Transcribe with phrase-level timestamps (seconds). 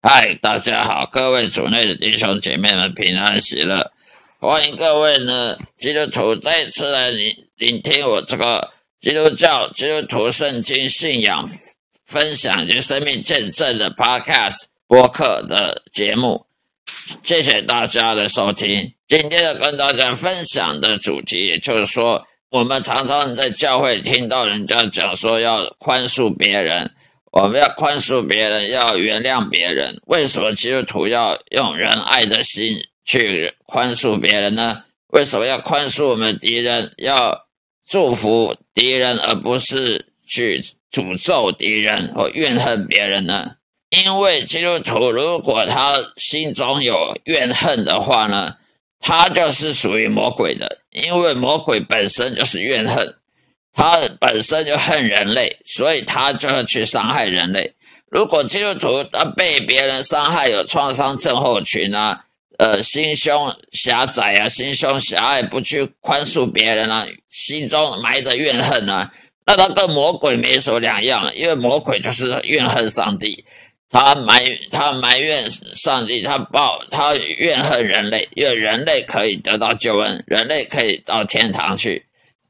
[0.00, 3.90] 嗨，大家好，各位主内的弟兄姐妹们平安喜乐，
[4.38, 8.70] 欢迎各位呢基督徒再次来聆聆听我这个
[9.00, 11.44] 基督教基督徒圣经信仰
[12.06, 16.46] 分享及生命见证的 Podcast 播客的节目，
[17.24, 18.94] 谢谢大家的收听。
[19.08, 26.88] 今天要跟大家分享的主题，也就是说，我们常常在教会听到人家讲说要宽恕别人。
[27.30, 30.00] 我们要宽恕别人，要原谅别人。
[30.06, 34.84] 为什么基督徒要用仁爱的心去宽恕别人呢？
[35.08, 37.46] 为什么要宽恕我们敌人，要
[37.86, 43.56] 祝福敌人，而不是去诅咒敌人或怨恨别人呢？
[43.90, 48.56] 因为基督徒如果他心中有怨恨的话呢，
[49.00, 53.14] 他就是属于魔鬼的，因为魔鬼本身就是怨恨。
[53.72, 57.74] 他本身就恨人类，所以他就要去伤害人类。
[58.10, 62.24] 如果基督徒他被别人伤害，有创伤症候群啊，
[62.58, 69.12] 呃，心胸狭窄啊，心胸狭隘，不去宽恕别人啊，心中埋着怨恨啊，
[69.46, 71.30] 那他跟魔鬼没什么两样。
[71.36, 73.44] 因为魔鬼就是怨恨上帝，
[73.90, 74.42] 他埋
[74.72, 82.06] 他埋怨上帝，他报他怨恨人类，因为人类可以得到救恩，人类可以到天堂去。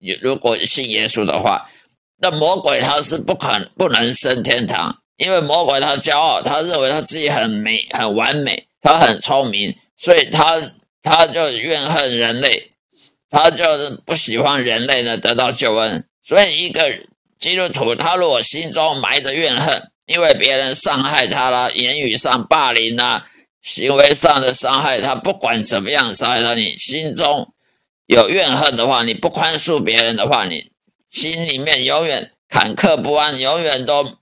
[0.00, 1.70] 你如果信耶稣的话，
[2.18, 10.58] 那魔鬼他是不可不能升天堂，因为魔鬼他骄傲，他认为他自己很美、很完美，他很聪明，所以他
[11.02, 12.72] 他就怨恨人类，
[13.28, 16.06] 他就是不喜欢人类呢得到救恩。
[16.22, 16.94] 所以一个
[17.38, 23.26] 基督徒，他如果心中埋着怨恨，因为别人伤害他了，言语上霸凌啊，
[23.62, 27.52] 行为上的伤害他，不管怎么样伤害到你心中。
[28.10, 30.72] 有怨恨的话，你不宽恕别人的话，你
[31.12, 34.16] 心里面永远坎坷不安，永远都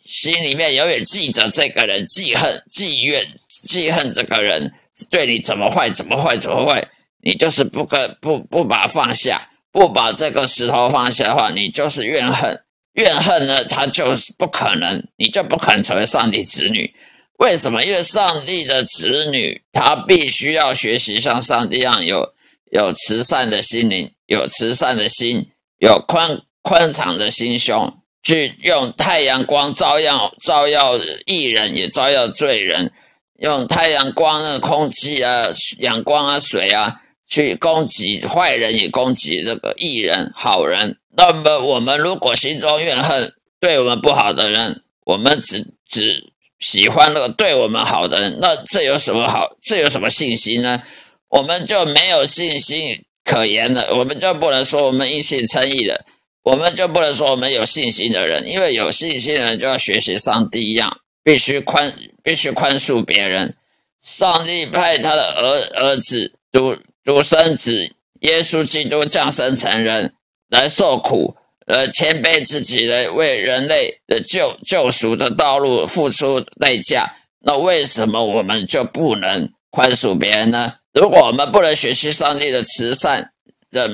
[0.00, 3.26] 心里面永远记着这个人，记恨、记怨、
[3.64, 4.72] 记恨这个人
[5.10, 6.86] 对你怎么坏，怎么坏，怎么坏，
[7.20, 12.62] 你就是不可不不把放下，不把这个石头放下的话，你就是怨恨。
[12.92, 16.94] 怨恨呢，他就是不可能，你就不可能成为上帝子女。
[17.38, 17.82] 为什么？
[17.82, 22.32] 因为上帝的子女，他必须要学习像上帝一样有。
[22.70, 25.48] 有慈善的心灵，有慈善的心，
[25.78, 32.92] 有宽宽敞的心胸，去用太阳光照耀照耀艺人，也照耀罪人。
[33.38, 35.44] 用太阳光、啊空气啊、
[35.78, 40.98] 阳光啊、水啊，去攻击坏人，也攻击这个艺人、好人。
[41.16, 49.56] 那么，我们如果心中怨恨对我们不好的人，我们只只喜欢那个对我们好的人，那这有什么好？
[49.62, 50.82] 这有什么信心呢？
[51.28, 56.06] 我们就没有信心可言了，我们就不能说我们一心称义了，
[56.42, 63.54] 我们就不能说我们有信心的人，因为有信心的人就要学习上帝一样，必须宽，必须宽恕别人。
[64.00, 67.90] 上帝派他的儿儿子独独生子
[68.20, 70.14] 耶稣基督降生成人
[70.48, 77.12] 来受苦，呃，谦卑自己来为人类的救救赎的道路付出代价。
[77.40, 80.74] 那为什么我们就不能宽恕别人呢？
[80.92, 83.30] 如果我们不能学习上帝的慈善
[83.70, 83.88] 的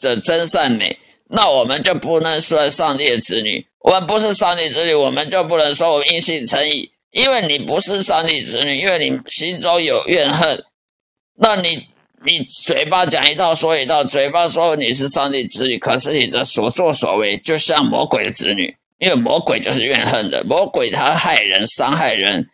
[0.00, 3.66] 的真善美，那我们就不能说上帝的子女。
[3.80, 6.92] 我们不是上帝子女，我们就不能说我们因信称义。
[7.10, 10.64] 因为你不是上帝子女，因为你心中有怨恨。
[11.36, 11.88] 那你
[12.24, 22.48] 你嘴巴讲一套说一套，嘴巴说你是上帝子女，可是你的所作所为就像魔鬼的子女，因为魔鬼就是怨恨的，魔鬼他害人伤害人。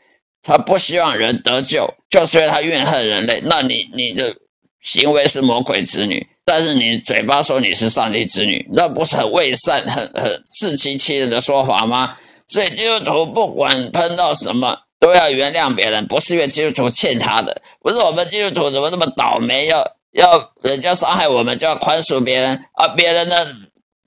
[0.49, 3.43] 他不希望人得救，就是因为他怨恨人类。
[3.45, 4.35] 那你你的
[4.81, 12.17] 行为是魔鬼子女，但是你嘴巴说你是上帝子女，那不是很伪善、很很自欺欺人的说法吗？
[12.49, 22.89] 所以基督徒不管碰到什么，都要原谅别人，不是因为基督徒欠他的，不是我们基督徒怎么那么倒霉，要要人家伤害我们就要宽恕别人啊？
[22.97, 23.37] 别人呢，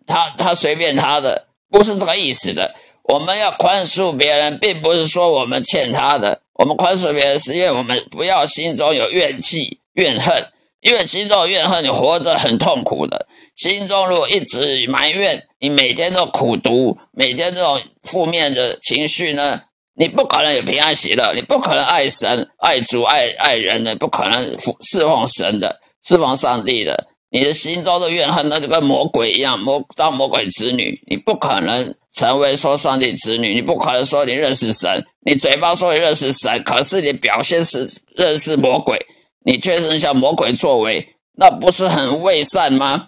[0.07, 2.73] 他他随便他的，不是这个意思的。
[3.03, 6.42] 我们要宽恕别人，并不是说我们欠他的。
[6.53, 10.48] 我们宽恕别人，是因为我们不要心中有怨气、怨恨。
[10.81, 13.27] 因为心中有怨恨，你活着很痛苦的。
[13.56, 19.62] 心中如果一直埋怨，你每天都苦读，每天这种负面的情绪呢，
[19.94, 24.42] 你不可能有平安喜乐，你不可能爱神、爱主、爱爱人的，不可能
[24.81, 27.07] 侍奉神的、侍奉上帝的。
[27.33, 39.00] 你的心中的怨恨，那就跟魔鬼一样，魔当魔鬼子女，你不可能成为说上帝子女，你不可能说你认识神，你嘴巴说你认识神，可是你表现是认识魔鬼，
[39.45, 43.07] 你却剩下魔鬼作为，那不是很伪善吗？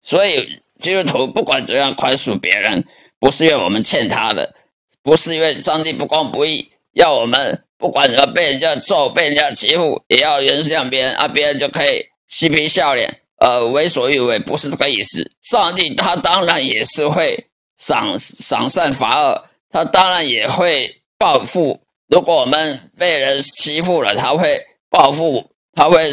[0.00, 2.84] 所以基督徒不管怎样宽恕别人，
[3.18, 4.54] 不是因为我们欠他的，
[5.02, 15.30] 不是因为上帝不公不义，要我们不管怎么被人家揍、被人家欺负，也要原谅别人啊，别人就可以嬉皮笑脸，呃，为所欲为，不是这个意思。
[15.42, 17.44] 上帝他当然也是会
[17.76, 21.82] 赏赏善罚恶，他当然也会报复。
[22.08, 26.10] 如果我们被人欺负了，他会报复，他会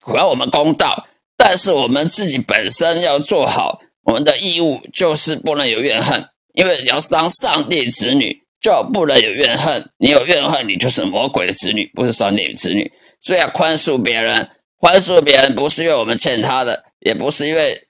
[0.00, 1.06] 还我们公道。
[1.34, 8.44] 但是我们自己本身要做好我们的义务，就是不能有怨恨，因为要当上帝子女。
[8.60, 12.90] 就不能有怨恨，你有怨恨，你就是魔鬼的子女，不是上帝的子女。
[13.20, 14.48] 所以要宽恕别人，
[14.78, 17.86] 宽恕别人不是因为我们欠他的，也不是因为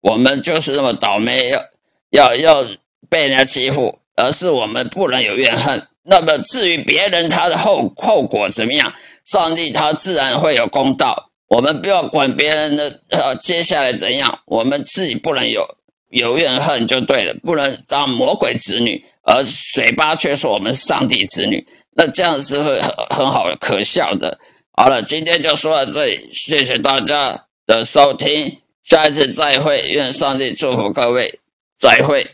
[0.00, 2.66] 我们就是那么倒霉，要要要
[3.08, 5.86] 被人家欺负，而是我们不能有怨恨。
[6.04, 8.92] 那么至于别人他的后后果怎么样，
[9.24, 11.30] 上帝他自然会有公道。
[11.48, 15.68] 我们不要管别人的呃接下来怎样，我们自己不能有
[16.08, 19.04] 有怨恨就对了，不能当魔鬼子女。
[19.24, 21.64] 而嘴巴却说我们是上帝子女，
[21.94, 24.36] 那这样是会很很好可笑的。
[24.74, 31.40] 好了，今天就说到这里，谢谢大家的收听，下一次再会，愿上帝祝福各位，
[31.76, 32.26] 再会。